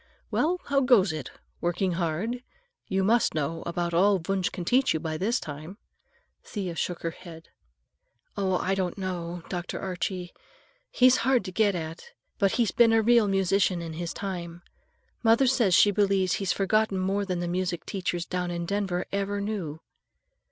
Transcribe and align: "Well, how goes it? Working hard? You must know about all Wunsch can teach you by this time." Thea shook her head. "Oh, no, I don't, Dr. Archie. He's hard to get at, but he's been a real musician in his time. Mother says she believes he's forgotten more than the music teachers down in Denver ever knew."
"Well, 0.31 0.59
how 0.65 0.79
goes 0.81 1.13
it? 1.13 1.29
Working 1.59 1.91
hard? 1.91 2.41
You 2.87 3.03
must 3.03 3.35
know 3.35 3.61
about 3.67 3.93
all 3.93 4.17
Wunsch 4.17 4.49
can 4.49 4.65
teach 4.65 4.95
you 4.95 4.99
by 4.99 5.15
this 5.15 5.39
time." 5.39 5.77
Thea 6.43 6.75
shook 6.75 7.03
her 7.03 7.11
head. 7.11 7.49
"Oh, 8.35 8.49
no, 8.53 8.57
I 8.57 8.73
don't, 8.73 9.47
Dr. 9.47 9.79
Archie. 9.79 10.33
He's 10.89 11.17
hard 11.17 11.45
to 11.45 11.51
get 11.51 11.75
at, 11.75 12.13
but 12.39 12.53
he's 12.53 12.71
been 12.71 12.93
a 12.93 13.03
real 13.03 13.27
musician 13.27 13.79
in 13.79 13.93
his 13.93 14.11
time. 14.11 14.63
Mother 15.21 15.45
says 15.45 15.75
she 15.75 15.91
believes 15.91 16.33
he's 16.41 16.51
forgotten 16.51 16.97
more 16.97 17.23
than 17.23 17.39
the 17.39 17.47
music 17.47 17.85
teachers 17.85 18.25
down 18.25 18.49
in 18.49 18.65
Denver 18.65 19.05
ever 19.11 19.39
knew." 19.39 19.81